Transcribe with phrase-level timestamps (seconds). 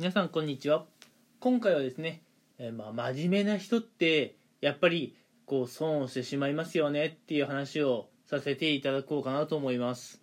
[0.00, 0.86] 皆さんこんにちは。
[1.40, 2.22] 今回はですね、
[2.58, 10.22] えーまあ、真面目な人ってやっぱりこう損をしてしまいますよねっていう話をさせていただこうかなと思います。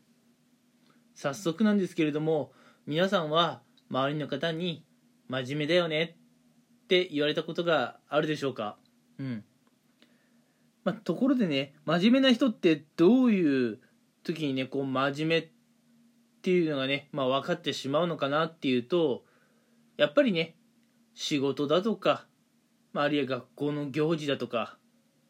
[1.13, 2.51] 早速なんですけれども
[2.87, 3.61] 皆さんは
[3.91, 4.83] 周りの方に
[5.29, 6.17] 真面目だよね
[6.85, 8.77] って言われたことがあるでしょうか？
[9.19, 9.43] うん。
[10.85, 13.77] まあ、ところでね真面目な人ってどういう
[14.23, 15.47] 時にねこう真面目っ
[16.41, 19.21] ていうのがね、まあ、分かってしまうのかなっていうと
[19.97, 20.55] やっぱりね
[21.13, 22.25] 仕事だとか、
[22.93, 24.77] まあ、あるいは学校の行事だとか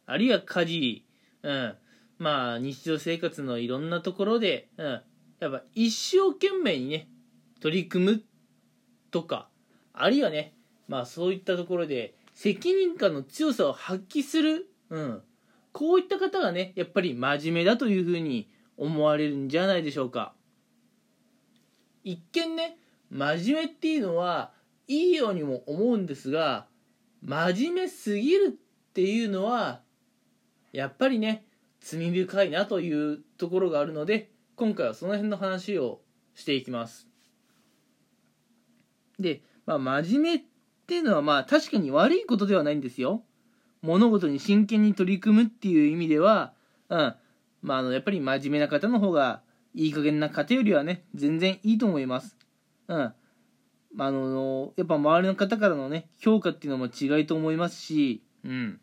[0.05, 1.05] あるいは家事、
[1.43, 1.76] うん、
[2.20, 5.02] まあ日常生活のいろんなところで、うん、
[5.40, 7.07] やっぱ一生懸命にね
[7.62, 8.21] 取り組む
[9.12, 9.48] とか
[9.93, 10.53] あるいはね
[10.88, 15.21] まあそういったところで責任感の強さを発揮する、うん、
[15.71, 20.34] こういった方がねやっぱり真面目だというふうに思われるんじゃないでしょうか。
[22.04, 22.77] 一見ね
[23.09, 24.52] 真面目っていうのは
[24.88, 26.68] いいようにも思うんですが
[27.24, 29.82] 真面目すぎるっていうのは
[30.71, 31.46] やっぱりね
[31.79, 36.02] 罪深いなというところがあるので今回はその辺の話を
[36.34, 37.07] していきます。
[39.20, 40.41] で、まあ、真面目っ
[40.88, 43.24] ていうのはまあ確かに悪いことではないんですよ。
[43.82, 46.54] 物事に真剣に取り組むっていう意味では、
[46.90, 47.16] うん。
[47.62, 49.41] まあ、あのやっぱり真面目な方の方が
[49.74, 52.35] いい加減な方よりはね全然いいと思います。
[52.88, 53.13] うん。
[53.99, 58.79] あのやっぱ周りの方からのね評価っていうのも違いと思いますし、うん、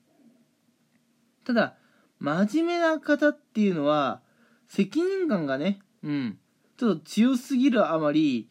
[1.44, 1.76] ただ
[2.18, 4.20] 真面目な方っていうのは
[4.68, 6.38] 責任感がね、うん、
[6.76, 8.48] ちょっと強すぎるあまり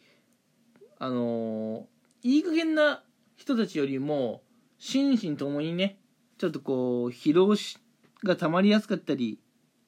[0.98, 1.86] あの
[2.22, 3.02] いい加減な
[3.36, 4.42] 人たちよりも
[4.78, 5.98] 心身ともにね
[6.38, 7.54] ちょっとこう疲労
[8.24, 9.38] がたまりやすかったり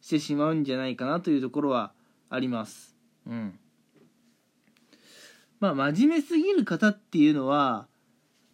[0.00, 1.92] してしまうんじゃないかなというところは
[2.28, 2.96] あります。
[3.26, 3.58] うん。
[5.60, 7.86] まあ真面目すぎる方っていうのは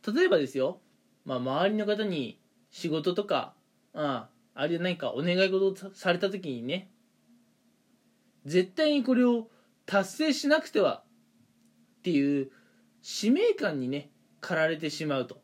[0.06, 0.80] 例えばですよ、
[1.24, 3.54] まあ、周りの方に仕事とか
[3.94, 6.90] あああるいは何かお願い事をされた時にね
[8.44, 9.48] 絶対にこれを
[9.86, 11.02] 達成しなくては
[11.98, 12.50] っていう
[13.02, 14.10] 使命感にね
[14.40, 15.38] 駆られてしまうと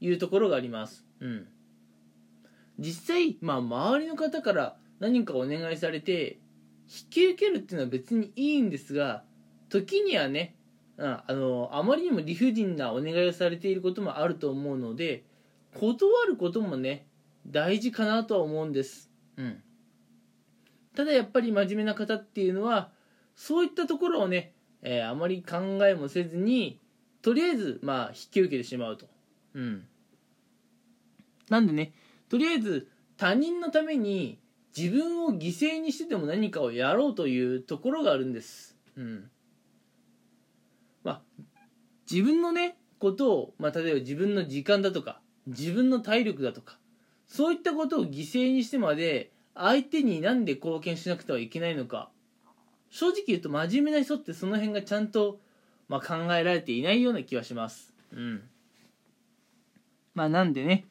[0.00, 1.04] いうところがあります。
[1.20, 1.48] うん。
[2.78, 6.38] 実際、まあ、周りの方から何かお願いされて
[6.88, 9.24] 引き受けるっていうのは別にいいんですが
[9.68, 10.55] 時にはね
[10.98, 15.24] あのあまりにも理不尽なお願いをされていることもあると思うので
[15.74, 17.06] 断ることもね
[17.46, 19.62] 大事かなとは思うんです、うん、
[20.94, 22.90] ただやっぱり真面目な方っていうのは
[23.34, 26.80] そういったところをね、えー、あまり考えもせずに
[27.20, 29.06] とりあえずまあ引き受けてしまうと、
[29.54, 29.84] うん、
[31.50, 31.92] なんでね
[32.30, 34.38] とりあえず他人のために
[34.76, 38.76] 自分を犠牲にしてでも何かをやろうというところがあるんです。
[38.96, 39.30] うん。
[41.06, 41.20] まあ、
[42.10, 46.78] 自分のね、ことを、まあ、例えば自分の時間だとか、自分の体力だとか、
[47.28, 52.10] そういったことを犠牲にしてまで、相手になんで貢献しなくてはいけないのか。
[52.90, 55.38] 正直言うと真面目な人ってその辺がちゃんと、
[55.88, 57.94] まあ、考えられていないような気はします。
[58.12, 58.42] うん。
[60.14, 60.86] まあなんでね、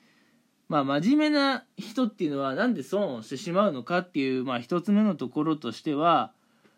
[0.70, 6.32] まあ、真面目な人っていうのはなんで損をしてしまうのかっていう、まあ、一つ目のところとしては、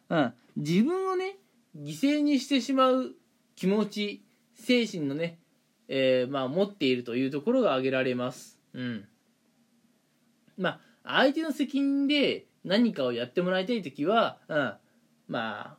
[0.09, 1.37] うん、自分をね
[1.77, 3.13] 犠牲にしてしまう
[3.57, 5.39] 気持ち精神のね、
[5.89, 8.57] えー、まあ、持っているというところが挙げられます。
[8.73, 9.05] うん。
[10.57, 14.73] まあ、相手の責任で何かをやってもらいたい時は、うん、
[15.27, 15.77] まあ、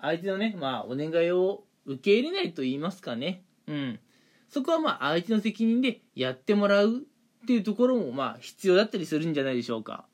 [0.00, 3.44] 相手のね、まあ、お願いを受け入れないと言いますかね。
[3.66, 4.00] うん。
[4.48, 7.06] そこはまあ、相手の責任でやってもらう
[7.42, 10.06] っていうところもまあ必要だったりするんじゃないでしょうか。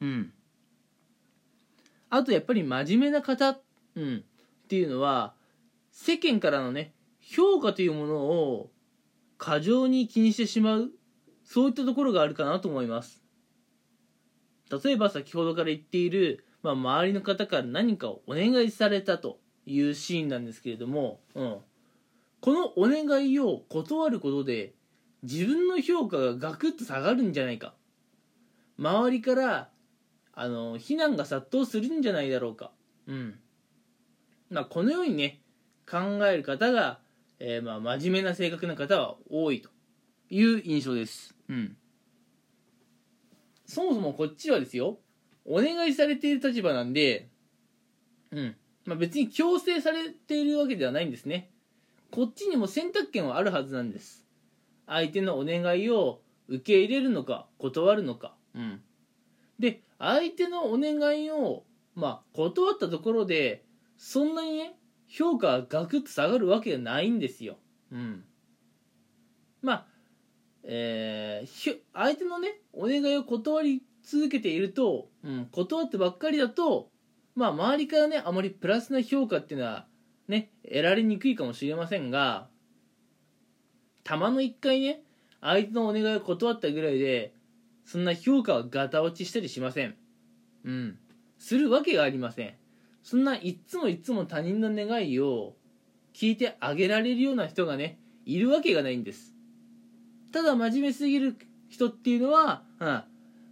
[0.00, 0.32] うん。
[2.10, 3.58] あとやっぱり真面目な方、
[3.94, 4.24] うん、
[4.64, 5.34] っていうのは
[6.00, 8.70] 世間からのね評価というものを
[9.36, 10.90] 過剰に気にしてしまう
[11.44, 13.24] そういったところがあるかなと思います。
[14.70, 21.58] 例えば先ほどから言っている、まあ、周りの方から何かをお願いされたというシーンなんですけれども、うん、
[22.42, 24.74] このお願いを断ることで
[25.24, 27.74] 自分の評価がガクッと下がるんじゃないか。
[28.78, 29.68] 周りから
[30.32, 32.70] あの非難が殺到するんじゃないだろうか。
[33.08, 33.40] うん。
[34.50, 35.40] まあこのようにね
[35.90, 37.00] 考える方が、
[37.38, 39.70] えー、まあ真面目な性格な方は多いと
[40.30, 41.34] いう印象です。
[41.48, 41.76] うん。
[43.66, 44.98] そもそもこっちはですよ
[45.44, 47.28] お願いされている立場なんで
[48.30, 48.56] うん。
[48.84, 51.50] まあ別に強制されているわけではないんですね。
[52.10, 54.24] こっちにも選択権はあるはずなんです。
[54.86, 58.80] 相手のお願いを受け入れるのか断るのか、うん、
[59.58, 61.64] で相手のお願いを、
[61.94, 63.64] まあ、断ったところで
[63.98, 64.74] そんなにね
[65.08, 67.56] 評価がガクッと下がるわけがないんですよ、
[67.90, 68.24] うん。
[69.62, 69.86] まあ
[70.62, 76.90] えー、相手のねお願いを断り続けていると、うん、断ってばっかりだと
[77.34, 79.86] まあ周りからねあまりプラスな評価っていうのは
[80.28, 82.48] ね得られにくいかもしれませんが
[84.04, 85.02] たまの一回ね
[85.40, 87.32] 相手のお願いを断ったぐらいで
[87.84, 89.94] そんな評価はガタ落ちしたりしません。
[90.64, 90.98] うん。
[91.38, 92.54] するわけがありません。
[93.08, 95.54] そんないっつもいっつも他人の願いを
[96.12, 99.32] 聞いてあげられるような人がねいるわけがないんです。
[100.30, 101.34] ただ真面目すぎる
[101.70, 102.86] 人っていうのは、うん、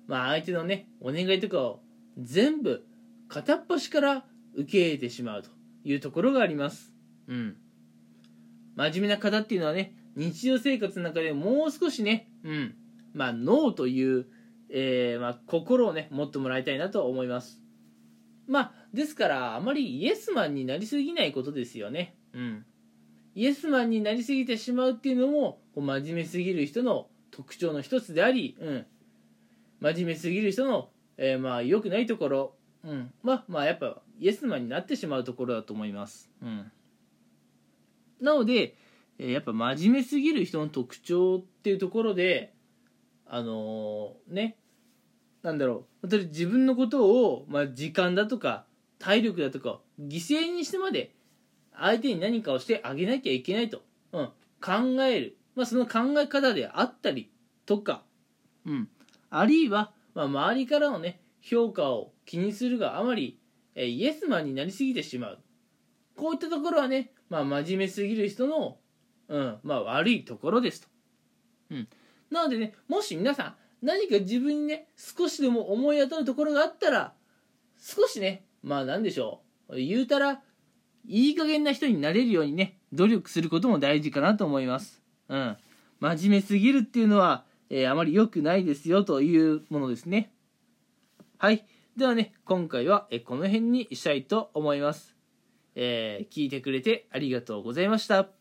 [0.08, 1.80] まあ相手のねお願いとかを
[2.18, 2.84] 全部
[3.28, 4.26] 片っ端から
[4.56, 5.48] 受け入れてしまうと
[5.84, 6.92] いうところがあります。
[7.26, 7.56] うん。
[8.74, 12.74] 真面目な方っていうのはね日常生活の中でもう少しねうん
[13.14, 14.26] まあノーという、
[14.68, 17.62] えー、まあ、心をね持ってもらいたいなと思います。
[18.46, 22.16] まあですからあまりイエスマンになりすぎないことですよね。
[22.32, 22.64] うん。
[23.34, 28.86] イエスマンになりすぎてしまうっていうのもこう真面目すぎる人の特徴の一つであり、うん、
[29.80, 30.88] 真面目すぎる人の、
[31.18, 36.72] えー、まあ良くないところ、うん、まあまあやっぱイエスマンになってしまうところだと思います、うん、
[38.22, 38.74] なので、
[39.18, 42.54] えー、やっぱ真面目すぎる人の特徴っていうところで
[43.26, 44.56] あのー、ね
[45.46, 46.10] なんだろう。
[46.10, 48.66] 例えば自分のことを、まあ、時間だとか
[48.98, 51.14] 体力だとか犠牲にしてまで
[51.72, 54.26] 相手に何かをしてあげなきゃいけないと、うん、
[54.60, 57.30] 考える、まあ、その考え方であったり
[57.64, 58.02] とか、
[58.66, 58.88] うん、
[59.30, 63.38] あるいは、まあ、周りからのね評価を気にするがあまり、
[63.76, 65.38] えイエスマンになりすぎてしまう。
[66.16, 68.78] こういったところはね、まあ、真面目すぎる人の、
[69.28, 69.58] うん。
[69.62, 70.88] まあ、悪いところですと、
[71.70, 71.88] うん、
[72.32, 77.12] なのでねもし皆さん何か自分にね少しでも思い当たるところがあったら
[77.78, 80.40] 少しねまあ何でしょう言うたら
[81.08, 85.02] いい加減な人になれるようにね、努力することも大事かなと思います。
[85.28, 85.56] うん。
[86.00, 90.32] 真面目すぎるっていうのは、えー、あまり良くないですよというものですね。
[91.38, 91.64] はい。
[91.96, 95.16] ではね、今回は、えこの辺にしたいと思います。
[95.74, 98.35] えー、聞いてくれてありがとうございました。